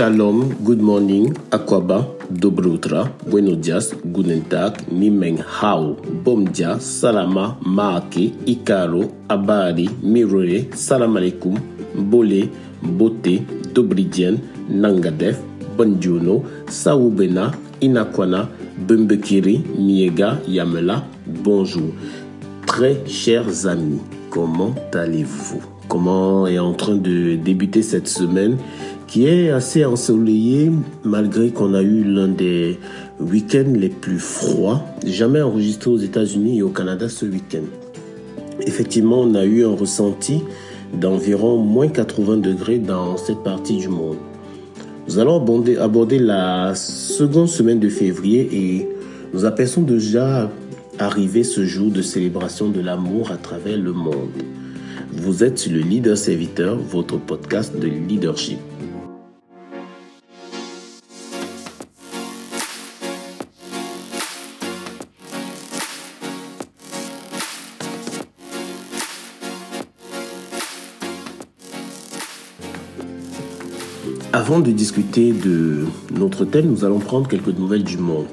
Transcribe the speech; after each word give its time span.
Shalom, 0.00 0.54
good 0.64 0.80
morning, 0.80 1.36
Akwaba, 1.50 2.06
Dobrutra, 2.30 3.12
Buenos 3.26 3.60
dias, 3.60 3.92
Guten 4.02 4.40
Tag, 4.48 4.80
Hao, 5.60 5.94
Bom 6.24 6.44
dia, 6.46 6.80
Salama, 6.80 7.58
Maake, 7.60 8.32
Ikaro, 8.46 9.12
Abari, 9.28 9.90
Mirore, 10.02 10.74
Salam 10.74 11.18
Alaikum, 11.18 11.60
Bole, 11.94 12.48
Bote, 12.80 13.44
Dobridien, 13.74 14.38
Nangadef, 14.70 15.36
Bonjourno, 15.76 16.44
Saoubena, 16.66 17.52
Inakwana, 17.82 18.48
Bumbekiri, 18.78 19.58
Miega, 19.76 20.40
Yamela, 20.48 21.04
bonjour. 21.26 21.92
Très 22.66 23.04
chers 23.06 23.66
amis, 23.66 24.00
comment 24.30 24.74
allez-vous? 24.94 25.60
Comment 25.90 26.46
est 26.46 26.60
en 26.60 26.72
train 26.72 26.94
de 26.94 27.34
débuter 27.34 27.82
cette 27.82 28.06
semaine? 28.06 28.56
Qui 29.10 29.26
est 29.26 29.50
assez 29.50 29.84
ensoleillée 29.84 30.70
malgré 31.02 31.50
qu'on 31.50 31.74
a 31.74 31.82
eu 31.82 32.04
l'un 32.04 32.28
des 32.28 32.78
week-ends 33.18 33.72
les 33.74 33.88
plus 33.88 34.20
froids 34.20 34.84
jamais 35.04 35.42
enregistrés 35.42 35.90
aux 35.90 35.98
États-Unis 35.98 36.58
et 36.58 36.62
au 36.62 36.68
Canada 36.68 37.08
ce 37.08 37.26
week-end. 37.26 37.64
Effectivement, 38.60 39.22
on 39.22 39.34
a 39.34 39.44
eu 39.44 39.64
un 39.64 39.74
ressenti 39.74 40.42
d'environ 40.94 41.58
moins 41.58 41.88
80 41.88 42.36
degrés 42.36 42.78
dans 42.78 43.16
cette 43.16 43.42
partie 43.42 43.78
du 43.78 43.88
monde. 43.88 44.18
Nous 45.08 45.18
allons 45.18 45.38
aborder, 45.38 45.76
aborder 45.76 46.20
la 46.20 46.76
seconde 46.76 47.48
semaine 47.48 47.80
de 47.80 47.88
février 47.88 48.48
et 48.52 48.88
nous 49.34 49.44
apercevons 49.44 49.82
déjà 49.82 50.48
arriver 51.00 51.42
ce 51.42 51.64
jour 51.64 51.90
de 51.90 52.00
célébration 52.00 52.68
de 52.68 52.80
l'amour 52.80 53.32
à 53.32 53.36
travers 53.38 53.76
le 53.76 53.92
monde. 53.92 54.44
Vous 55.12 55.42
êtes 55.42 55.66
le 55.66 55.80
leader 55.80 56.16
serviteur, 56.16 56.78
votre 56.78 57.18
podcast 57.18 57.76
de 57.76 57.88
leadership. 57.88 58.58
Avant 74.32 74.60
de 74.60 74.70
discuter 74.70 75.32
de 75.32 75.86
notre 76.16 76.44
thème, 76.44 76.68
nous 76.70 76.84
allons 76.84 77.00
prendre 77.00 77.26
quelques 77.26 77.48
nouvelles 77.58 77.82
du 77.82 77.98
monde. 77.98 78.26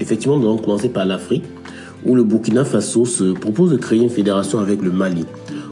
Effectivement, 0.00 0.36
nous 0.36 0.46
allons 0.46 0.58
commencer 0.58 0.88
par 0.88 1.06
l'Afrique, 1.06 1.44
où 2.04 2.16
le 2.16 2.24
Burkina 2.24 2.64
Faso 2.64 3.04
se 3.04 3.32
propose 3.32 3.70
de 3.70 3.76
créer 3.76 4.00
une 4.00 4.10
fédération 4.10 4.58
avec 4.58 4.82
le 4.82 4.90
Mali. 4.90 5.24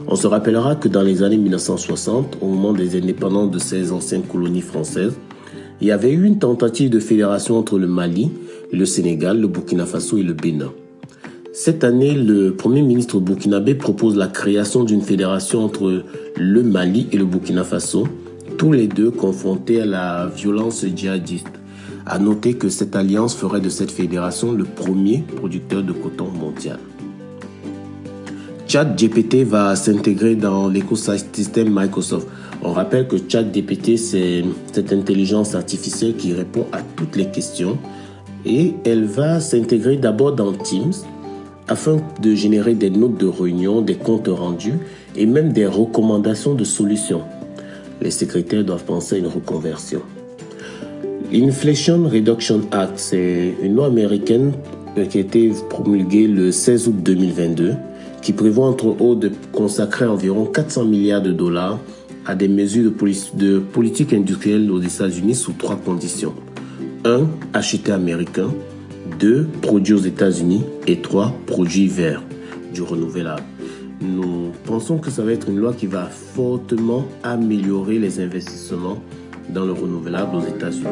On 0.07 0.15
se 0.15 0.25
rappellera 0.25 0.77
que 0.77 0.87
dans 0.87 1.01
les 1.01 1.21
années 1.21 1.37
1960, 1.37 2.37
au 2.39 2.47
moment 2.47 2.71
des 2.71 2.97
indépendances 2.97 3.51
de 3.51 3.59
ces 3.59 3.91
anciennes 3.91 4.23
colonies 4.23 4.61
françaises, 4.61 5.15
il 5.81 5.87
y 5.87 5.91
avait 5.91 6.11
eu 6.11 6.23
une 6.23 6.39
tentative 6.39 6.89
de 6.89 6.99
fédération 6.99 7.57
entre 7.57 7.77
le 7.77 7.87
Mali, 7.87 8.31
le 8.71 8.85
Sénégal, 8.85 9.41
le 9.41 9.47
Burkina 9.49 9.85
Faso 9.85 10.17
et 10.17 10.23
le 10.23 10.33
Bénin. 10.33 10.71
Cette 11.51 11.83
année, 11.83 12.13
le 12.13 12.55
Premier 12.55 12.83
ministre 12.83 13.19
burkinabé 13.19 13.75
propose 13.75 14.15
la 14.15 14.27
création 14.27 14.85
d'une 14.85 15.01
fédération 15.01 15.65
entre 15.65 16.03
le 16.37 16.63
Mali 16.63 17.07
et 17.11 17.17
le 17.17 17.25
Burkina 17.25 17.65
Faso, 17.65 18.07
tous 18.57 18.71
les 18.71 18.87
deux 18.87 19.11
confrontés 19.11 19.81
à 19.81 19.85
la 19.85 20.27
violence 20.27 20.85
djihadiste. 20.85 21.47
À 22.05 22.19
noter 22.19 22.55
que 22.55 22.69
cette 22.69 22.95
alliance 22.95 23.35
ferait 23.35 23.61
de 23.61 23.69
cette 23.69 23.91
fédération 23.91 24.51
le 24.51 24.65
premier 24.65 25.23
producteur 25.35 25.83
de 25.83 25.93
coton 25.93 26.27
mondial. 26.27 26.79
ChatGPT 28.67 29.43
va 29.43 29.75
s'intégrer 29.75 30.35
dans 30.35 30.67
l'écosystème 30.67 31.69
Microsoft. 31.71 32.27
On 32.61 32.71
rappelle 32.71 33.07
que 33.07 33.17
ChatGPT, 33.27 33.97
c'est 33.97 34.43
cette 34.71 34.91
intelligence 34.91 35.53
artificielle 35.55 36.15
qui 36.15 36.33
répond 36.33 36.65
à 36.71 36.79
toutes 36.95 37.15
les 37.15 37.27
questions 37.27 37.77
et 38.45 38.73
elle 38.83 39.05
va 39.05 39.39
s'intégrer 39.39 39.97
d'abord 39.97 40.33
dans 40.33 40.53
Teams 40.53 40.93
afin 41.67 41.97
de 42.21 42.35
générer 42.35 42.73
des 42.73 42.89
notes 42.89 43.17
de 43.17 43.27
réunion, 43.27 43.81
des 43.81 43.95
comptes 43.95 44.27
rendus 44.27 44.79
et 45.15 45.25
même 45.25 45.53
des 45.53 45.65
recommandations 45.65 46.55
de 46.55 46.63
solutions 46.63 47.21
les 48.01 48.11
secrétaires 48.11 48.63
doivent 48.63 48.85
penser 48.85 49.15
à 49.15 49.17
une 49.19 49.27
reconversion. 49.27 50.01
L'Inflation 51.31 52.07
Reduction 52.07 52.61
Act, 52.71 52.93
c'est 52.97 53.55
une 53.63 53.75
loi 53.75 53.87
américaine 53.87 54.51
euh, 54.97 55.05
qui 55.05 55.17
a 55.17 55.21
été 55.21 55.51
promulguée 55.69 56.27
le 56.27 56.51
16 56.51 56.89
août 56.89 56.95
2022, 57.01 57.73
qui 58.21 58.33
prévoit 58.33 58.67
entre 58.67 58.87
autres 59.01 59.21
de 59.21 59.31
consacrer 59.51 60.05
environ 60.05 60.45
400 60.45 60.85
milliards 60.85 61.21
de 61.21 61.31
dollars 61.31 61.79
à 62.25 62.35
des 62.35 62.47
mesures 62.47 62.91
de, 63.33 63.59
politique 63.59 64.13
industrielle 64.13 64.71
aux 64.71 64.81
États-Unis 64.81 65.35
sous 65.35 65.53
trois 65.53 65.75
conditions. 65.75 66.33
1. 67.05 67.27
Acheter 67.53 67.91
américain. 67.91 68.53
2. 69.19 69.47
Produits 69.61 69.93
aux 69.93 69.97
États-Unis. 69.97 70.63
Et 70.87 71.01
3. 71.01 71.33
Produits 71.47 71.87
verts, 71.87 72.23
du 72.73 72.81
renouvelable 72.81 73.43
nous 74.03 74.51
pensons 74.65 74.97
que 74.97 75.09
ça 75.09 75.23
va 75.23 75.31
être 75.31 75.49
une 75.49 75.57
loi 75.57 75.73
qui 75.73 75.87
va 75.87 76.05
fortement 76.05 77.05
améliorer 77.23 77.99
les 77.99 78.19
investissements 78.19 79.01
dans 79.49 79.65
le 79.65 79.71
renouvelable 79.71 80.35
aux 80.35 80.41
États-Unis. 80.41 80.87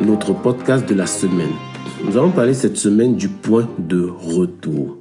Notre 0.00 0.34
podcast 0.34 0.86
de 0.88 0.94
la 0.94 1.06
semaine. 1.06 1.73
Nous 2.06 2.18
allons 2.18 2.32
parler 2.32 2.52
cette 2.52 2.76
semaine 2.76 3.16
du 3.16 3.28
point 3.28 3.66
de 3.78 4.02
retour. 4.02 4.98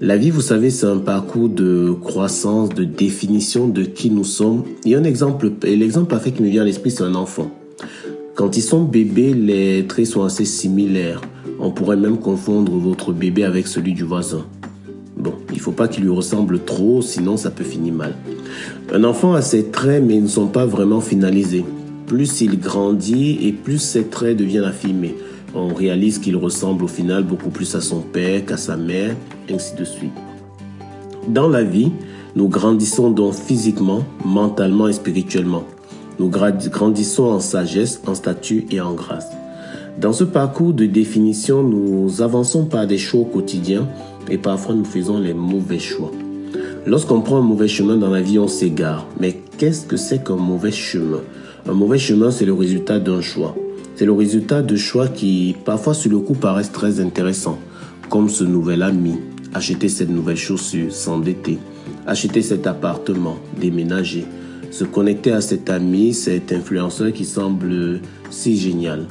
La 0.00 0.16
vie, 0.16 0.30
vous 0.30 0.40
savez, 0.40 0.70
c'est 0.70 0.86
un 0.86 0.98
parcours 0.98 1.48
de 1.48 1.90
croissance, 2.00 2.68
de 2.68 2.84
définition 2.84 3.66
de 3.66 3.82
qui 3.82 4.08
nous 4.08 4.22
sommes. 4.22 4.62
Et 4.84 4.94
un 4.94 5.02
exemple, 5.02 5.50
l'exemple 5.64 6.06
parfait 6.06 6.30
qui 6.30 6.42
me 6.42 6.48
vient 6.48 6.62
à 6.62 6.64
l'esprit, 6.64 6.92
c'est 6.92 7.02
un 7.02 7.16
enfant. 7.16 7.50
Quand 8.36 8.56
ils 8.56 8.62
sont 8.62 8.84
bébés, 8.84 9.34
les 9.34 9.84
traits 9.88 10.06
sont 10.06 10.22
assez 10.22 10.44
similaires. 10.44 11.20
On 11.58 11.72
pourrait 11.72 11.96
même 11.96 12.18
confondre 12.18 12.72
votre 12.72 13.12
bébé 13.12 13.42
avec 13.42 13.66
celui 13.66 13.92
du 13.92 14.04
voisin. 14.04 14.46
Bon, 15.16 15.34
il 15.50 15.56
ne 15.56 15.60
faut 15.60 15.72
pas 15.72 15.88
qu'il 15.88 16.04
lui 16.04 16.10
ressemble 16.10 16.60
trop, 16.60 17.02
sinon 17.02 17.36
ça 17.36 17.50
peut 17.50 17.64
finir 17.64 17.94
mal. 17.94 18.14
Un 18.92 19.02
enfant 19.02 19.34
a 19.34 19.42
ses 19.42 19.64
traits, 19.64 20.04
mais 20.06 20.14
ils 20.14 20.22
ne 20.22 20.28
sont 20.28 20.46
pas 20.46 20.66
vraiment 20.66 21.00
finalisés. 21.00 21.64
Plus 22.06 22.40
il 22.42 22.60
grandit 22.60 23.38
et 23.42 23.52
plus 23.52 23.78
ses 23.78 24.04
traits 24.04 24.36
deviennent 24.36 24.64
affirmés 24.64 25.16
on 25.54 25.74
réalise 25.74 26.18
qu'il 26.18 26.36
ressemble 26.36 26.84
au 26.84 26.88
final 26.88 27.24
beaucoup 27.24 27.50
plus 27.50 27.74
à 27.74 27.80
son 27.80 28.00
père 28.00 28.44
qu'à 28.44 28.56
sa 28.56 28.76
mère, 28.76 29.14
ainsi 29.50 29.74
de 29.74 29.84
suite. 29.84 30.12
Dans 31.28 31.48
la 31.48 31.62
vie, 31.62 31.92
nous 32.34 32.48
grandissons 32.48 33.10
donc 33.10 33.34
physiquement, 33.34 34.04
mentalement 34.24 34.88
et 34.88 34.92
spirituellement. 34.92 35.64
Nous 36.18 36.28
grandissons 36.28 37.24
en 37.24 37.40
sagesse, 37.40 38.00
en 38.06 38.14
statut 38.14 38.66
et 38.70 38.80
en 38.80 38.94
grâce. 38.94 39.26
Dans 40.00 40.12
ce 40.12 40.24
parcours 40.24 40.72
de 40.72 40.86
définition, 40.86 41.62
nous 41.62 42.22
avançons 42.22 42.64
par 42.64 42.86
des 42.86 42.98
choix 42.98 43.26
quotidiens 43.30 43.86
et 44.30 44.38
parfois 44.38 44.74
nous 44.74 44.84
faisons 44.84 45.18
les 45.18 45.34
mauvais 45.34 45.78
choix. 45.78 46.10
Lorsqu'on 46.86 47.20
prend 47.20 47.38
un 47.38 47.42
mauvais 47.42 47.68
chemin 47.68 47.96
dans 47.96 48.10
la 48.10 48.22
vie, 48.22 48.38
on 48.38 48.48
s'égare. 48.48 49.06
Mais 49.20 49.40
qu'est-ce 49.58 49.86
que 49.86 49.96
c'est 49.96 50.24
qu'un 50.24 50.36
mauvais 50.36 50.72
chemin? 50.72 51.20
Un 51.68 51.74
mauvais 51.74 51.98
chemin, 51.98 52.30
c'est 52.30 52.46
le 52.46 52.54
résultat 52.54 52.98
d'un 52.98 53.20
choix. 53.20 53.54
C'est 54.02 54.06
le 54.06 54.14
résultat 54.14 54.62
de 54.62 54.74
choix 54.74 55.06
qui, 55.06 55.54
parfois 55.64 55.94
sur 55.94 56.10
le 56.10 56.18
coup, 56.18 56.34
paraissent 56.34 56.72
très 56.72 56.98
intéressants, 56.98 57.60
comme 58.10 58.28
ce 58.28 58.42
nouvel 58.42 58.82
ami, 58.82 59.14
acheter 59.54 59.88
cette 59.88 60.08
nouvelle 60.08 60.36
chaussure, 60.36 60.92
s'endetter, 60.92 61.58
acheter 62.04 62.42
cet 62.42 62.66
appartement, 62.66 63.36
déménager, 63.60 64.24
se 64.72 64.82
connecter 64.82 65.30
à 65.30 65.40
cet 65.40 65.70
ami, 65.70 66.14
cet 66.14 66.50
influenceur 66.50 67.12
qui 67.12 67.24
semble 67.24 68.00
si 68.28 68.56
génial. 68.56 69.06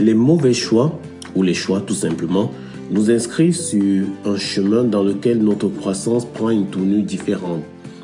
Les 0.00 0.14
mauvais 0.14 0.54
choix, 0.54 0.98
ou 1.36 1.44
les 1.44 1.54
choix 1.54 1.80
tout 1.82 1.94
simplement, 1.94 2.50
nous 2.90 3.12
inscrivent 3.12 3.54
sur 3.54 4.06
un 4.24 4.38
chemin 4.38 4.82
dans 4.82 5.04
lequel 5.04 5.38
notre 5.38 5.68
croissance 5.68 6.24
prend 6.24 6.50
une 6.50 6.66
tournure 6.66 7.04
différente 7.04 7.62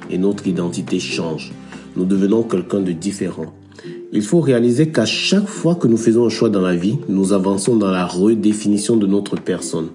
et 0.09 0.19
notre 0.19 0.47
identité 0.47 1.01
change. 1.01 1.51
Nous 1.97 2.05
devenons 2.05 2.45
quelqu'un 2.45 2.79
de 2.79 2.93
différent. 2.93 3.53
Il 4.13 4.23
faut 4.23 4.41
réaliser 4.41 4.89
qu'à 4.89 5.05
chaque 5.05 5.47
fois 5.47 5.75
que 5.75 5.87
nous 5.87 5.97
faisons 5.97 6.27
un 6.27 6.31
choix 6.31 6.49
dans 6.49 6.61
la 6.61 6.75
vie, 6.75 6.99
nous 7.09 7.33
avançons 7.33 7.77
dans 7.77 7.91
la 7.91 8.07
redéfinition 8.07 8.97
de 8.97 9.07
notre 9.07 9.37
personne. 9.37 9.89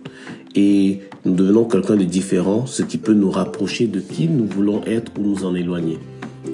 Et 0.56 1.00
nous 1.26 1.34
devenons 1.34 1.66
quelqu'un 1.66 1.96
de 1.96 2.04
différent, 2.04 2.66
ce 2.66 2.84
qui 2.84 2.98
peut 2.98 3.14
nous 3.14 3.32
rapprocher 3.32 3.88
de 3.88 4.00
qui 4.00 4.28
nous 4.28 4.46
voulons 4.46 4.82
être 4.86 5.12
ou 5.18 5.24
nous 5.24 5.46
en 5.46 5.56
éloigner. 5.56 5.98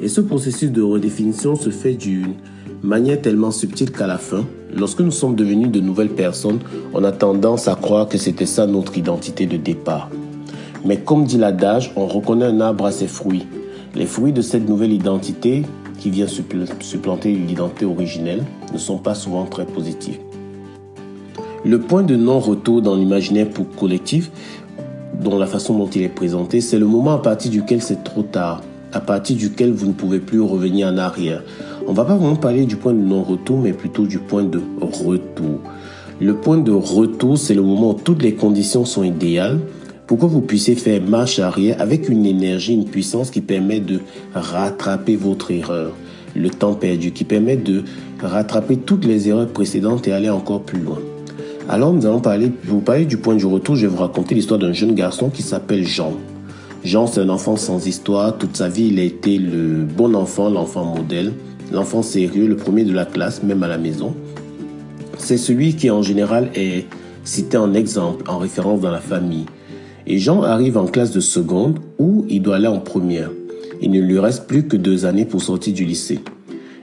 Et 0.02 0.08
ce 0.08 0.22
processus 0.22 0.72
de 0.72 0.82
redéfinition 0.82 1.56
se 1.56 1.70
fait 1.70 1.96
d'une 1.96 2.36
manière 2.82 3.22
tellement 3.22 3.52
subtile 3.52 3.92
qu'à 3.92 4.08
la 4.08 4.18
fin, 4.18 4.46
lorsque 4.76 5.02
nous 5.02 5.12
sommes 5.12 5.36
devenus 5.36 5.70
de 5.70 5.82
nouvelles 5.82 6.10
personnes, 6.10 6.60
on 6.94 7.04
a 7.04 7.12
tendance 7.12 7.68
à 7.68 7.76
croire 7.76 8.08
que 8.08 8.18
c'était 8.18 8.46
ça 8.46 8.68
notre 8.68 8.98
identité 8.98 9.46
de 9.46 9.58
départ. 9.58 10.10
Mais 10.86 10.98
comme 10.98 11.26
dit 11.26 11.38
l'adage, 11.38 11.92
on 11.96 12.06
reconnaît 12.06 12.46
un 12.46 12.62
arbre 12.62 12.86
à 12.86 12.92
ses 12.92 13.08
fruits. 13.08 13.46
Les 13.96 14.06
fruits 14.06 14.32
de 14.32 14.42
cette 14.42 14.70
nouvelle 14.70 14.94
identité, 14.94 15.64
qui 16.00 16.10
vient 16.10 16.28
supplanter 16.28 17.34
l'identité 17.34 17.86
originelle, 17.86 18.44
ne 18.74 18.78
sont 18.78 18.98
pas 18.98 19.16
souvent 19.16 19.46
très 19.46 19.66
positifs. 19.66 20.20
Le 21.66 21.80
point 21.80 22.04
de 22.04 22.16
non-retour 22.16 22.82
dans 22.82 22.96
l'imaginaire 22.96 23.48
collectif, 23.78 24.32
dont 25.22 25.38
la 25.38 25.46
façon 25.46 25.78
dont 25.78 25.90
il 25.90 26.02
est 26.02 26.10
présenté, 26.10 26.62
c'est 26.62 26.80
le 26.80 26.86
moment 26.86 27.14
à 27.14 27.20
partir 27.20 27.52
duquel 27.52 27.82
c'est 27.82 28.04
trop 28.04 28.24
tard, 28.24 28.62
à 28.94 29.02
partir 29.02 29.36
duquel 29.36 29.74
vous 29.74 29.88
ne 29.88 29.94
pouvez 29.94 30.20
plus 30.20 30.42
revenir 30.42 30.88
en 30.88 30.98
arrière. 30.98 31.44
On 31.86 31.94
va 31.94 32.06
pas 32.06 32.16
vraiment 32.16 32.38
parler 32.38 32.66
du 32.66 32.78
point 32.78 32.94
de 32.94 33.00
non-retour, 33.00 33.60
mais 33.60 33.74
plutôt 33.74 34.06
du 34.06 34.20
point 34.20 34.44
de 34.44 34.62
retour. 34.82 35.60
Le 36.22 36.36
point 36.36 36.58
de 36.58 36.72
retour, 36.72 37.38
c'est 37.38 37.54
le 37.54 37.62
moment 37.62 37.92
où 37.92 37.94
toutes 37.94 38.22
les 38.22 38.36
conditions 38.36 38.86
sont 38.86 39.04
idéales 39.04 39.60
pour 40.10 40.18
que 40.18 40.26
vous 40.26 40.42
puissiez 40.42 40.74
faire 40.74 41.04
marche 41.04 41.38
arrière 41.38 41.80
avec 41.80 42.10
une 42.10 42.26
énergie, 42.26 42.74
une 42.74 42.86
puissance 42.86 43.30
qui 43.30 43.42
permet 43.42 43.80
de 43.80 44.00
rattraper 44.34 45.16
votre 45.16 45.52
erreur, 45.52 45.94
le 46.36 46.50
temps 46.50 46.74
perdu, 46.74 47.12
qui 47.12 47.24
permet 47.24 47.58
de 47.58 47.84
rattraper 48.20 48.78
toutes 48.78 49.06
les 49.06 49.30
erreurs 49.30 49.50
précédentes 49.50 50.08
et 50.08 50.12
aller 50.12 50.32
encore 50.32 50.64
plus 50.64 50.80
loin. 50.80 50.98
Alors 51.70 51.94
nous 51.94 52.08
allons 52.08 52.22
parler, 52.22 52.52
vous 52.64 52.82
parler 52.82 53.06
du 53.06 53.18
point 53.18 53.36
de 53.36 53.46
retour, 53.46 53.76
je 53.76 53.86
vais 53.86 53.94
vous 53.94 54.02
raconter 54.02 54.34
l'histoire 54.34 54.60
d'un 54.60 54.74
jeune 54.74 54.96
garçon 54.96 55.30
qui 55.30 55.44
s'appelle 55.44 55.86
Jean. 55.86 56.14
Jean, 56.84 57.06
c'est 57.06 57.22
un 57.22 57.30
enfant 57.30 57.56
sans 57.56 57.86
histoire. 57.86 58.36
Toute 58.36 58.58
sa 58.58 58.68
vie, 58.68 58.88
il 58.88 59.00
a 59.00 59.04
été 59.04 59.38
le 59.38 59.86
bon 59.86 60.16
enfant, 60.16 60.50
l'enfant 60.50 60.86
modèle, 60.86 61.34
l'enfant 61.72 62.02
sérieux, 62.02 62.48
le 62.48 62.56
premier 62.56 62.84
de 62.84 62.94
la 62.94 63.06
classe, 63.06 63.44
même 63.44 63.62
à 63.62 63.68
la 63.68 63.78
maison. 63.78 64.16
C'est 65.20 65.38
celui 65.38 65.76
qui, 65.76 65.92
en 65.92 66.02
général, 66.02 66.50
est 66.56 66.88
cité 67.24 67.58
en 67.58 67.76
exemple, 67.76 68.24
en 68.28 68.40
référence 68.40 68.82
dans 68.82 68.90
la 68.90 69.02
famille. 69.02 69.46
Et 70.12 70.18
Jean 70.18 70.42
arrive 70.42 70.76
en 70.76 70.88
classe 70.88 71.12
de 71.12 71.20
seconde 71.20 71.78
où 72.00 72.26
il 72.30 72.42
doit 72.42 72.56
aller 72.56 72.68
en 72.68 72.80
première. 72.80 73.30
Il 73.80 73.92
ne 73.92 74.02
lui 74.02 74.18
reste 74.18 74.48
plus 74.48 74.64
que 74.64 74.76
deux 74.76 75.06
années 75.06 75.24
pour 75.24 75.44
sortir 75.44 75.72
du 75.72 75.86
lycée. 75.86 76.20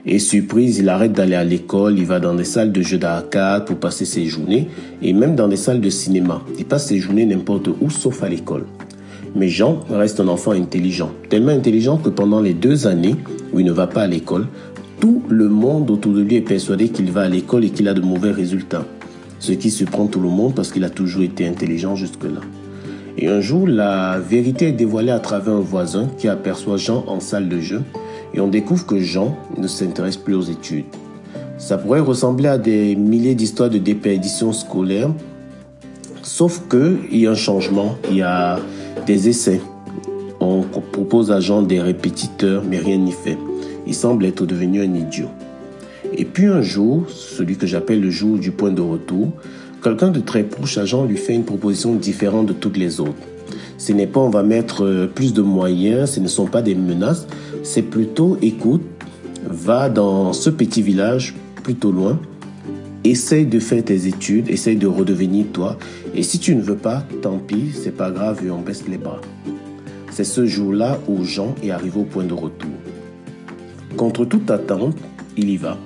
Et 0.05 0.17
surprise, 0.17 0.77
il 0.77 0.87
arrête 0.87 1.11
d'aller 1.11 1.35
à 1.35 1.43
l'école, 1.43 1.99
il 1.99 2.05
va 2.05 2.21
dans 2.21 2.35
des 2.35 2.45
salles 2.45 2.71
de 2.71 2.81
jeux 2.81 2.97
d'arcade 2.97 3.65
pour 3.65 3.75
passer 3.75 4.05
ses 4.05 4.27
journées, 4.27 4.69
et 5.01 5.11
même 5.11 5.35
dans 5.35 5.49
des 5.49 5.57
salles 5.57 5.81
de 5.81 5.89
cinéma. 5.89 6.41
Il 6.57 6.63
passe 6.63 6.87
ses 6.87 6.99
journées 6.99 7.25
n'importe 7.25 7.67
où 7.67 7.89
sauf 7.89 8.23
à 8.23 8.29
l'école. 8.29 8.63
Mais 9.35 9.49
Jean 9.49 9.81
reste 9.89 10.21
un 10.21 10.29
enfant 10.29 10.51
intelligent, 10.51 11.11
tellement 11.27 11.51
intelligent 11.51 11.97
que 11.97 12.09
pendant 12.09 12.39
les 12.39 12.53
deux 12.53 12.87
années 12.87 13.17
où 13.51 13.59
il 13.59 13.65
ne 13.65 13.73
va 13.73 13.87
pas 13.87 14.03
à 14.03 14.07
l'école, 14.07 14.47
tout 15.01 15.21
le 15.27 15.49
monde 15.49 15.91
autour 15.91 16.13
de 16.13 16.21
lui 16.21 16.37
est 16.37 16.41
persuadé 16.41 16.87
qu'il 16.87 17.11
va 17.11 17.23
à 17.23 17.29
l'école 17.29 17.65
et 17.65 17.71
qu'il 17.71 17.89
a 17.89 17.93
de 17.93 17.99
mauvais 17.99 18.31
résultats. 18.31 18.85
Ce 19.39 19.51
qui 19.51 19.69
surprend 19.69 20.07
tout 20.07 20.21
le 20.21 20.29
monde 20.29 20.55
parce 20.55 20.71
qu'il 20.71 20.85
a 20.85 20.89
toujours 20.89 21.23
été 21.23 21.45
intelligent 21.45 21.97
jusque-là. 21.97 22.39
Et 23.19 23.27
un 23.27 23.41
jour, 23.41 23.67
la 23.67 24.19
vérité 24.19 24.67
est 24.67 24.73
dévoilée 24.73 25.11
à 25.11 25.19
travers 25.19 25.55
un 25.55 25.59
voisin 25.59 26.07
qui 26.19 26.27
aperçoit 26.27 26.77
Jean 26.77 27.03
en 27.07 27.19
salle 27.19 27.49
de 27.49 27.59
jeu 27.59 27.81
et 28.33 28.39
on 28.39 28.47
découvre 28.47 28.85
que 28.85 28.99
Jean 28.99 29.35
ne 29.57 29.67
s'intéresse 29.67 30.17
plus 30.17 30.35
aux 30.35 30.43
études. 30.43 30.85
Ça 31.57 31.79
pourrait 31.79 31.99
ressembler 31.99 32.47
à 32.47 32.59
des 32.59 32.95
milliers 32.95 33.33
d'histoires 33.33 33.71
de 33.71 33.79
déperdition 33.79 34.53
scolaire, 34.53 35.09
sauf 36.21 36.61
qu'il 36.69 37.17
y 37.17 37.25
a 37.25 37.31
un 37.31 37.35
changement, 37.35 37.95
il 38.11 38.17
y 38.17 38.21
a 38.21 38.59
des 39.07 39.29
essais. 39.29 39.61
On 40.39 40.61
propose 40.91 41.31
à 41.31 41.39
Jean 41.39 41.63
des 41.63 41.81
répétiteurs, 41.81 42.63
mais 42.69 42.77
rien 42.77 42.97
n'y 42.97 43.13
fait. 43.13 43.37
Il 43.87 43.95
semble 43.95 44.25
être 44.25 44.45
devenu 44.45 44.81
un 44.81 44.93
idiot. 44.93 45.29
Et 46.13 46.25
puis 46.25 46.45
un 46.45 46.61
jour, 46.61 47.05
celui 47.09 47.57
que 47.57 47.65
j'appelle 47.65 48.01
le 48.01 48.11
jour 48.11 48.37
du 48.37 48.51
point 48.51 48.71
de 48.71 48.81
retour, 48.81 49.29
quelqu'un 49.87 50.09
de 50.09 50.19
très 50.19 50.43
proche 50.43 50.77
à 50.77 50.83
Jean 50.83 51.05
lui 51.05 51.15
fait 51.15 51.33
une 51.33 51.45
proposition 51.45 51.95
différente 51.95 52.45
de 52.47 52.51
toutes 52.51 52.75
les 52.75 52.99
autres. 52.99 53.23
Ce 53.77 53.93
n'est 53.93 54.05
pas 54.05 54.19
on 54.19 54.29
va 54.29 54.43
mettre 54.43 54.83
euh, 54.83 55.07
plus 55.07 55.33
de 55.33 55.41
moyens, 55.41 56.11
ce 56.11 56.19
ne 56.19 56.27
sont 56.27 56.45
pas 56.45 56.61
des 56.61 56.75
menaces, 56.75 57.25
c'est 57.63 57.83
plutôt 57.83 58.37
écoute, 58.41 58.81
va 59.45 59.87
dans 59.87 60.33
ce 60.33 60.49
petit 60.49 60.81
village 60.81 61.35
plutôt 61.63 61.93
loin, 61.93 62.19
essaye 63.05 63.45
de 63.45 63.59
faire 63.59 63.81
tes 63.81 64.07
études, 64.07 64.49
essaye 64.49 64.75
de 64.75 64.87
redevenir 64.87 65.45
toi, 65.53 65.77
et 66.13 66.21
si 66.21 66.37
tu 66.37 66.53
ne 66.53 66.61
veux 66.61 66.75
pas, 66.75 67.05
tant 67.21 67.37
pis, 67.37 67.71
c'est 67.73 67.95
pas 67.95 68.11
grave 68.11 68.45
et 68.45 68.51
on 68.51 68.59
baisse 68.59 68.83
les 68.89 68.97
bras. 68.97 69.21
C'est 70.11 70.25
ce 70.25 70.45
jour-là 70.45 70.99
où 71.07 71.23
Jean 71.23 71.55
est 71.63 71.71
arrivé 71.71 71.97
au 71.97 72.03
point 72.03 72.25
de 72.25 72.33
retour. 72.33 72.71
Contre 73.95 74.25
toute 74.25 74.51
attente, 74.51 74.97
il 75.37 75.49
y 75.49 75.55
va. 75.55 75.77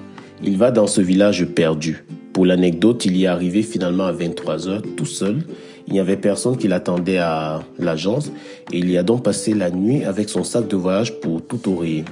Il 0.43 0.57
va 0.57 0.71
dans 0.71 0.87
ce 0.87 1.01
village 1.01 1.45
perdu. 1.45 2.03
Pour 2.33 2.45
l'anecdote, 2.45 3.05
il 3.05 3.17
y 3.17 3.25
est 3.25 3.27
arrivé 3.27 3.61
finalement 3.61 4.05
à 4.05 4.11
23 4.11 4.69
heures 4.69 4.81
tout 4.95 5.05
seul. 5.05 5.43
Il 5.87 5.93
n'y 5.93 5.99
avait 5.99 6.15
personne 6.15 6.57
qui 6.57 6.67
l'attendait 6.67 7.17
à 7.17 7.61
l'agence 7.77 8.31
et 8.71 8.77
il 8.77 8.89
y 8.89 8.97
a 8.97 9.03
donc 9.03 9.23
passé 9.23 9.53
la 9.53 9.69
nuit 9.69 10.05
avec 10.05 10.29
son 10.29 10.43
sac 10.43 10.67
de 10.67 10.75
voyage 10.77 11.19
pour 11.19 11.45
tout 11.45 11.59
oreiller. 11.69 12.05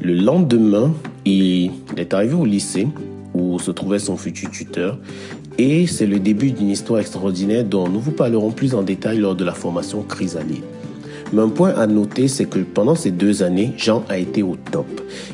Le 0.00 0.14
lendemain, 0.14 0.94
il 1.24 1.72
est 1.96 2.14
arrivé 2.14 2.34
au 2.34 2.44
lycée 2.44 2.86
où 3.34 3.58
se 3.58 3.72
trouvait 3.72 3.98
son 3.98 4.16
futur 4.16 4.50
tuteur 4.50 4.98
et 5.58 5.88
c'est 5.88 6.06
le 6.06 6.20
début 6.20 6.52
d'une 6.52 6.70
histoire 6.70 7.00
extraordinaire 7.00 7.64
dont 7.64 7.88
nous 7.88 8.00
vous 8.00 8.12
parlerons 8.12 8.52
plus 8.52 8.74
en 8.74 8.82
détail 8.82 9.18
lors 9.18 9.34
de 9.34 9.44
la 9.44 9.54
formation 9.54 10.02
Chrysalide. 10.02 10.62
Mais 11.32 11.42
un 11.42 11.48
point 11.48 11.74
à 11.74 11.86
noter, 11.86 12.26
c'est 12.28 12.46
que 12.46 12.60
pendant 12.60 12.94
ces 12.94 13.10
deux 13.10 13.42
années, 13.42 13.72
Jean 13.76 14.02
a 14.08 14.16
été 14.18 14.42
au 14.42 14.56
top. 14.70 14.86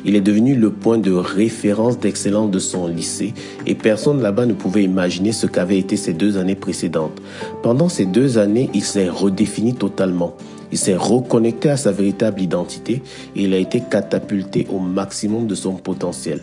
Il 0.03 0.15
est 0.15 0.21
devenu 0.21 0.55
le 0.55 0.69
point 0.71 0.97
de 0.97 1.11
référence 1.11 1.99
d'excellence 1.99 2.51
de 2.51 2.59
son 2.59 2.87
lycée 2.87 3.33
et 3.65 3.75
personne 3.75 4.21
là-bas 4.21 4.45
ne 4.45 4.53
pouvait 4.53 4.83
imaginer 4.83 5.31
ce 5.31 5.47
qu'avaient 5.47 5.79
été 5.79 5.95
ces 5.95 6.13
deux 6.13 6.37
années 6.37 6.55
précédentes. 6.55 7.21
Pendant 7.63 7.89
ces 7.89 8.05
deux 8.05 8.37
années, 8.37 8.69
il 8.73 8.83
s'est 8.83 9.09
redéfini 9.09 9.73
totalement. 9.73 10.35
Il 10.71 10.77
s'est 10.77 10.95
reconnecté 10.95 11.69
à 11.69 11.77
sa 11.77 11.91
véritable 11.91 12.41
identité 12.41 13.01
et 13.35 13.43
il 13.43 13.53
a 13.53 13.57
été 13.57 13.81
catapulté 13.89 14.67
au 14.69 14.79
maximum 14.79 15.47
de 15.47 15.55
son 15.55 15.73
potentiel. 15.73 16.41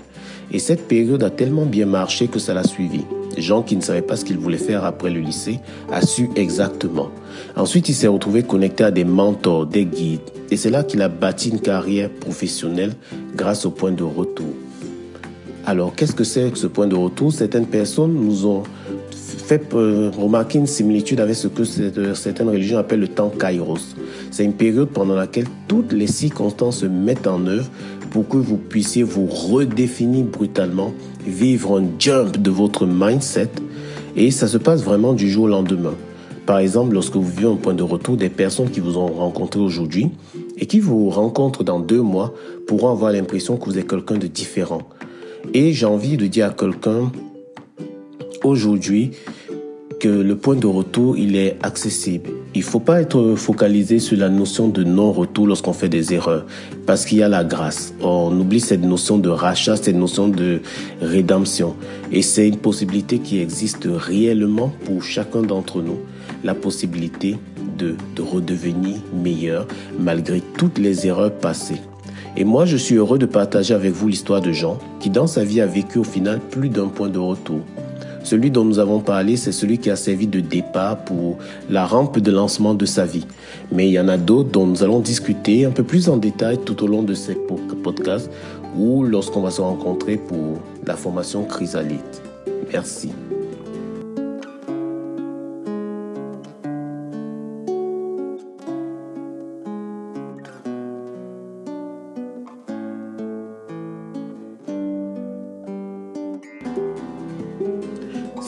Et 0.50 0.58
cette 0.58 0.88
période 0.88 1.22
a 1.22 1.30
tellement 1.30 1.66
bien 1.66 1.86
marché 1.86 2.28
que 2.28 2.38
ça 2.38 2.54
l'a 2.54 2.64
suivi. 2.64 3.04
Jean 3.38 3.62
qui 3.62 3.76
ne 3.76 3.82
savait 3.82 4.02
pas 4.02 4.16
ce 4.16 4.24
qu'il 4.24 4.38
voulait 4.38 4.58
faire 4.58 4.84
après 4.84 5.10
le 5.10 5.20
lycée 5.20 5.60
a 5.90 6.02
su 6.02 6.30
exactement. 6.36 7.10
Ensuite, 7.56 7.88
il 7.88 7.94
s'est 7.94 8.08
retrouvé 8.08 8.42
connecté 8.42 8.84
à 8.84 8.90
des 8.90 9.04
mentors, 9.04 9.66
des 9.66 9.84
guides. 9.84 10.20
Et 10.50 10.56
c'est 10.56 10.70
là 10.70 10.84
qu'il 10.84 11.02
a 11.02 11.08
bâti 11.08 11.50
une 11.50 11.60
carrière 11.60 12.10
professionnelle 12.10 12.92
grâce 13.34 13.64
au 13.64 13.70
point 13.70 13.92
de 13.92 14.02
retour. 14.02 14.54
Alors, 15.64 15.94
qu'est-ce 15.94 16.14
que 16.14 16.24
c'est 16.24 16.50
que 16.50 16.58
ce 16.58 16.66
point 16.66 16.88
de 16.88 16.96
retour? 16.96 17.32
Certaines 17.32 17.66
personnes 17.66 18.14
nous 18.14 18.46
ont 18.46 18.64
fait 19.42 19.74
euh, 19.74 20.10
remarquer 20.16 20.58
une 20.58 20.66
similitude 20.66 21.20
avec 21.20 21.36
ce 21.36 21.48
que 21.48 21.64
certaines 21.64 22.48
religions 22.48 22.78
appellent 22.78 23.00
le 23.00 23.08
temps 23.08 23.30
kairos. 23.30 23.94
C'est 24.30 24.44
une 24.44 24.54
période 24.54 24.88
pendant 24.88 25.14
laquelle 25.14 25.46
toutes 25.68 25.92
les 25.92 26.06
circonstances 26.06 26.78
se 26.78 26.86
mettent 26.86 27.26
en 27.26 27.46
œuvre 27.46 27.68
pour 28.12 28.28
que 28.28 28.36
vous 28.36 28.58
puissiez 28.58 29.02
vous 29.02 29.26
redéfinir 29.26 30.26
brutalement, 30.26 30.92
vivre 31.26 31.80
un 31.80 31.86
jump 31.98 32.36
de 32.36 32.50
votre 32.50 32.84
mindset 32.86 33.48
et 34.16 34.30
ça 34.30 34.46
se 34.46 34.58
passe 34.58 34.84
vraiment 34.84 35.14
du 35.14 35.30
jour 35.30 35.44
au 35.44 35.48
lendemain. 35.48 35.94
Par 36.44 36.58
exemple, 36.58 36.92
lorsque 36.92 37.14
vous 37.14 37.26
vivez 37.26 37.48
un 37.48 37.56
point 37.56 37.72
de 37.72 37.82
retour, 37.82 38.18
des 38.18 38.28
personnes 38.28 38.68
qui 38.68 38.80
vous 38.80 38.98
ont 38.98 39.06
rencontré 39.06 39.60
aujourd'hui 39.60 40.10
et 40.58 40.66
qui 40.66 40.78
vous 40.78 41.08
rencontrent 41.08 41.64
dans 41.64 41.80
deux 41.80 42.02
mois 42.02 42.34
pourront 42.66 42.90
avoir 42.90 43.12
l'impression 43.12 43.56
que 43.56 43.64
vous 43.64 43.78
êtes 43.78 43.88
quelqu'un 43.88 44.18
de 44.18 44.26
différent. 44.26 44.82
Et 45.54 45.72
j'ai 45.72 45.86
envie 45.86 46.18
de 46.18 46.26
dire 46.26 46.46
à 46.46 46.50
quelqu'un 46.50 47.10
aujourd'hui, 48.44 49.12
que 50.02 50.08
le 50.08 50.34
point 50.34 50.56
de 50.56 50.66
retour, 50.66 51.16
il 51.16 51.36
est 51.36 51.56
accessible. 51.62 52.30
Il 52.56 52.64
faut 52.64 52.80
pas 52.80 53.00
être 53.00 53.36
focalisé 53.36 54.00
sur 54.00 54.18
la 54.18 54.28
notion 54.28 54.66
de 54.66 54.82
non-retour 54.82 55.46
lorsqu'on 55.46 55.72
fait 55.72 55.88
des 55.88 56.12
erreurs, 56.12 56.44
parce 56.86 57.04
qu'il 57.04 57.18
y 57.18 57.22
a 57.22 57.28
la 57.28 57.44
grâce. 57.44 57.94
On 58.02 58.36
oublie 58.36 58.58
cette 58.58 58.82
notion 58.82 59.16
de 59.18 59.28
rachat, 59.28 59.76
cette 59.76 59.94
notion 59.94 60.26
de 60.26 60.60
rédemption. 61.00 61.76
Et 62.10 62.22
c'est 62.22 62.48
une 62.48 62.56
possibilité 62.56 63.20
qui 63.20 63.38
existe 63.38 63.86
réellement 63.88 64.72
pour 64.86 65.04
chacun 65.04 65.42
d'entre 65.42 65.80
nous. 65.80 66.00
La 66.42 66.56
possibilité 66.56 67.36
de, 67.78 67.94
de 68.16 68.22
redevenir 68.22 68.96
meilleur 69.14 69.68
malgré 70.00 70.42
toutes 70.58 70.78
les 70.78 71.06
erreurs 71.06 71.32
passées. 71.32 71.80
Et 72.36 72.42
moi, 72.42 72.64
je 72.64 72.76
suis 72.76 72.96
heureux 72.96 73.18
de 73.18 73.26
partager 73.26 73.72
avec 73.72 73.92
vous 73.92 74.08
l'histoire 74.08 74.40
de 74.40 74.50
Jean, 74.50 74.78
qui 74.98 75.10
dans 75.10 75.28
sa 75.28 75.44
vie 75.44 75.60
a 75.60 75.66
vécu 75.66 76.00
au 76.00 76.04
final 76.04 76.40
plus 76.40 76.70
d'un 76.70 76.88
point 76.88 77.08
de 77.08 77.20
retour. 77.20 77.60
Celui 78.24 78.50
dont 78.50 78.64
nous 78.64 78.78
avons 78.78 79.00
parlé, 79.00 79.36
c'est 79.36 79.52
celui 79.52 79.78
qui 79.78 79.90
a 79.90 79.96
servi 79.96 80.26
de 80.26 80.40
départ 80.40 81.04
pour 81.04 81.38
la 81.68 81.84
rampe 81.84 82.18
de 82.18 82.30
lancement 82.30 82.74
de 82.74 82.86
sa 82.86 83.04
vie. 83.04 83.26
Mais 83.70 83.88
il 83.88 83.92
y 83.92 84.00
en 84.00 84.08
a 84.08 84.16
d'autres 84.16 84.50
dont 84.50 84.66
nous 84.66 84.82
allons 84.82 85.00
discuter 85.00 85.64
un 85.64 85.70
peu 85.70 85.82
plus 85.82 86.08
en 86.08 86.16
détail 86.16 86.58
tout 86.58 86.82
au 86.82 86.86
long 86.86 87.02
de 87.02 87.14
ces 87.14 87.36
podcasts 87.82 88.30
ou 88.76 89.02
lorsqu'on 89.02 89.42
va 89.42 89.50
se 89.50 89.60
rencontrer 89.60 90.16
pour 90.16 90.58
la 90.86 90.96
formation 90.96 91.44
Chrysalite. 91.44 92.22
Merci. 92.72 93.10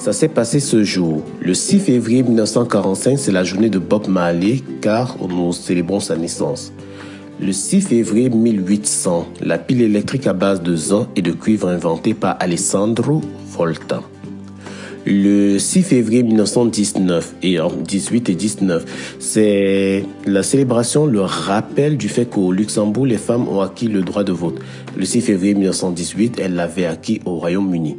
Ça 0.04 0.12
s'est 0.12 0.28
passé 0.28 0.60
ce 0.60 0.84
jour. 0.84 1.22
Le 1.40 1.54
6 1.54 1.78
février 1.78 2.22
1945, 2.22 3.18
c'est 3.18 3.32
la 3.32 3.42
journée 3.42 3.70
de 3.70 3.78
Bob 3.78 4.06
Marley 4.06 4.56
car 4.82 5.16
nous 5.26 5.50
célébrons 5.54 5.98
sa 5.98 6.14
naissance. 6.14 6.74
Le 7.40 7.52
6 7.52 7.80
février 7.80 8.28
1800, 8.28 9.26
la 9.40 9.56
pile 9.56 9.80
électrique 9.80 10.26
à 10.26 10.34
base 10.34 10.60
de 10.60 10.76
zinc 10.76 11.08
et 11.16 11.22
de 11.22 11.32
cuivre 11.32 11.68
inventée 11.68 12.12
par 12.12 12.36
Alessandro 12.38 13.22
Volta. 13.46 14.02
Le 15.06 15.58
6 15.58 15.82
février 15.82 16.22
1919 16.22 17.36
et 17.42 17.58
en 17.58 17.70
18 17.70 18.28
et 18.28 18.34
19, 18.34 19.16
c'est 19.18 20.04
la 20.26 20.42
célébration, 20.42 21.06
le 21.06 21.22
rappel 21.22 21.96
du 21.96 22.10
fait 22.10 22.26
qu'au 22.26 22.52
Luxembourg, 22.52 23.06
les 23.06 23.16
femmes 23.16 23.48
ont 23.48 23.62
acquis 23.62 23.88
le 23.88 24.02
droit 24.02 24.22
de 24.22 24.32
vote. 24.32 24.60
Le 24.98 25.06
6 25.06 25.22
février 25.22 25.54
1918, 25.54 26.40
elles 26.40 26.54
l'avaient 26.54 26.84
acquis 26.84 27.22
au 27.24 27.36
Royaume-Uni. 27.36 27.96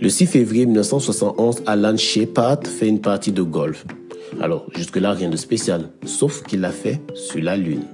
Le 0.00 0.08
6 0.08 0.26
février 0.26 0.66
1971, 0.66 1.62
Alan 1.66 1.96
Shepard 1.96 2.66
fait 2.66 2.88
une 2.88 3.00
partie 3.00 3.32
de 3.32 3.42
golf. 3.42 3.84
Alors, 4.40 4.66
jusque-là, 4.74 5.12
rien 5.12 5.28
de 5.28 5.36
spécial, 5.36 5.90
sauf 6.04 6.42
qu'il 6.42 6.60
l'a 6.60 6.70
fait 6.70 7.00
sur 7.14 7.42
la 7.42 7.56
Lune. 7.56 7.84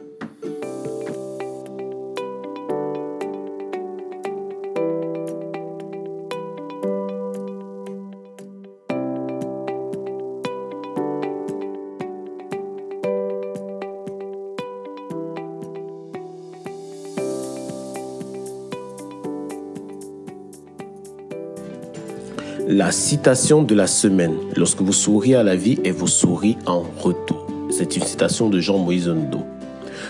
La 22.71 22.93
citation 22.93 23.63
de 23.63 23.75
la 23.75 23.87
semaine. 23.87 24.35
Lorsque 24.55 24.83
vous 24.83 24.93
souriez 24.93 25.37
à 25.37 25.43
la 25.43 25.57
vie, 25.57 25.79
et 25.85 25.91
vous 25.91 26.07
souriez 26.07 26.59
en 26.67 26.85
retour. 26.99 27.47
C'est 27.71 27.97
une 27.97 28.03
citation 28.03 28.51
de 28.51 28.61
Jean-Moïse 28.61 29.09
Ndo. 29.09 29.39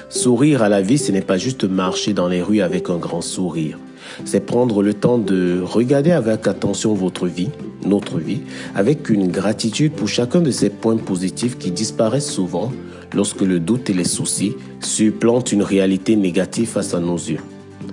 Sourire 0.09 0.65
à 0.65 0.69
la 0.69 0.83
vie, 0.83 0.99
ce 0.99 1.13
n'est 1.13 1.21
pas 1.21 1.39
juste 1.39 1.63
marcher 1.63 2.15
dans 2.15 2.27
les 2.27 2.43
rues 2.43 2.61
avec 2.61 2.91
un 2.91 2.97
grand 2.97 3.21
sourire. 3.21 3.79
C'est 4.25 4.41
prendre 4.41 4.83
le 4.83 4.93
temps 4.93 5.19
de 5.19 5.63
regarder 5.65 6.11
avec 6.11 6.49
attention 6.49 6.95
votre 6.95 7.29
vie, 7.29 7.51
notre 7.87 8.19
vie, 8.19 8.41
avec 8.75 9.09
une 9.09 9.29
gratitude 9.29 9.93
pour 9.93 10.09
chacun 10.09 10.41
de 10.41 10.51
ces 10.51 10.69
points 10.69 10.97
positifs 10.97 11.59
qui 11.59 11.71
disparaissent 11.71 12.33
souvent 12.33 12.73
lorsque 13.15 13.43
le 13.43 13.61
doute 13.61 13.89
et 13.89 13.95
les 13.95 14.03
soucis 14.03 14.57
supplantent 14.81 15.53
une 15.53 15.63
réalité 15.63 16.17
négative 16.17 16.71
face 16.71 16.93
à 16.93 16.99
nos 16.99 17.19
yeux. 17.19 17.39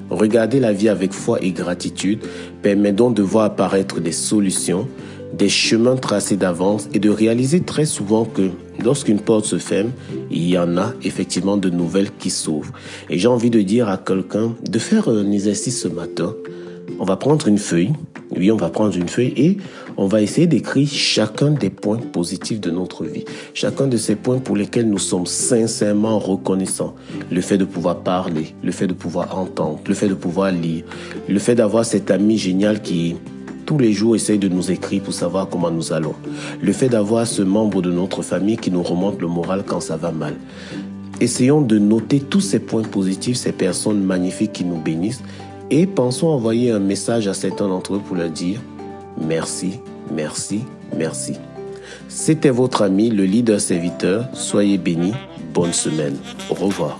Regarder 0.09 0.59
la 0.59 0.71
vie 0.71 0.89
avec 0.89 1.13
foi 1.13 1.41
et 1.41 1.51
gratitude 1.51 2.19
permet 2.61 2.91
donc 2.91 3.15
de 3.15 3.23
voir 3.23 3.45
apparaître 3.45 3.99
des 3.99 4.11
solutions, 4.11 4.87
des 5.33 5.49
chemins 5.49 5.95
tracés 5.95 6.37
d'avance 6.37 6.87
et 6.93 6.99
de 6.99 7.09
réaliser 7.09 7.61
très 7.61 7.85
souvent 7.85 8.25
que 8.25 8.51
lorsqu'une 8.83 9.19
porte 9.19 9.45
se 9.45 9.57
ferme, 9.57 9.91
il 10.29 10.47
y 10.47 10.57
en 10.57 10.77
a 10.77 10.93
effectivement 11.03 11.57
de 11.57 11.69
nouvelles 11.69 12.11
qui 12.11 12.29
s'ouvrent. 12.29 12.71
Et 13.09 13.17
j'ai 13.17 13.27
envie 13.27 13.49
de 13.49 13.61
dire 13.61 13.89
à 13.89 13.97
quelqu'un 13.97 14.55
de 14.69 14.79
faire 14.79 15.09
un 15.09 15.31
exercice 15.31 15.81
ce 15.81 15.87
matin. 15.87 16.35
On 16.99 17.05
va 17.05 17.17
prendre 17.17 17.47
une 17.47 17.57
feuille. 17.57 17.93
Oui, 18.35 18.51
on 18.51 18.57
va 18.57 18.69
prendre 18.69 18.95
une 18.95 19.07
feuille 19.07 19.33
et 19.37 19.57
on 19.97 20.07
va 20.07 20.21
essayer 20.21 20.47
d'écrire 20.47 20.87
chacun 20.87 21.51
des 21.51 21.69
points 21.69 21.97
positifs 21.97 22.59
de 22.59 22.71
notre 22.71 23.05
vie. 23.05 23.25
Chacun 23.53 23.87
de 23.87 23.97
ces 23.97 24.15
points 24.15 24.39
pour 24.39 24.57
lesquels 24.57 24.89
nous 24.89 24.99
sommes 24.99 25.25
sincèrement 25.25 26.19
reconnaissants. 26.19 26.95
Le 27.31 27.41
fait 27.41 27.57
de 27.57 27.65
pouvoir 27.65 27.99
parler, 27.99 28.55
le 28.63 28.71
fait 28.71 28.87
de 28.87 28.93
pouvoir 28.93 29.37
entendre, 29.37 29.79
le 29.87 29.93
fait 29.93 30.09
de 30.09 30.13
pouvoir 30.13 30.51
lire, 30.51 30.83
le 31.29 31.39
fait 31.39 31.55
d'avoir 31.55 31.85
cet 31.85 32.11
ami 32.11 32.37
génial 32.37 32.81
qui 32.81 33.15
tous 33.65 33.79
les 33.79 33.93
jours 33.93 34.15
essaye 34.15 34.37
de 34.37 34.47
nous 34.47 34.69
écrire 34.69 35.01
pour 35.01 35.13
savoir 35.13 35.49
comment 35.49 35.71
nous 35.71 35.91
allons. 35.91 36.13
Le 36.61 36.71
fait 36.71 36.89
d'avoir 36.89 37.25
ce 37.25 37.41
membre 37.41 37.81
de 37.81 37.91
notre 37.91 38.21
famille 38.21 38.57
qui 38.57 38.69
nous 38.71 38.83
remonte 38.83 39.19
le 39.21 39.27
moral 39.27 39.63
quand 39.65 39.79
ça 39.79 39.97
va 39.97 40.11
mal. 40.11 40.35
Essayons 41.21 41.61
de 41.61 41.79
noter 41.79 42.19
tous 42.19 42.41
ces 42.41 42.59
points 42.59 42.83
positifs, 42.83 43.37
ces 43.37 43.53
personnes 43.53 44.03
magnifiques 44.03 44.53
qui 44.53 44.65
nous 44.65 44.79
bénissent 44.79 45.23
et 45.71 45.87
pensons 45.87 46.27
envoyer 46.27 46.71
un 46.71 46.79
message 46.79 47.27
à 47.27 47.33
certains 47.33 47.67
d'entre 47.67 47.95
eux 47.95 48.01
pour 48.05 48.17
leur 48.17 48.29
dire 48.29 48.59
merci, 49.17 49.79
merci, 50.11 50.63
merci. 50.95 51.35
C'était 52.07 52.49
votre 52.49 52.81
ami, 52.81 53.09
le 53.09 53.25
leader 53.25 53.59
serviteur. 53.59 54.27
Soyez 54.33 54.77
bénis. 54.77 55.13
Bonne 55.53 55.73
semaine. 55.73 56.17
Au 56.49 56.55
revoir. 56.55 56.99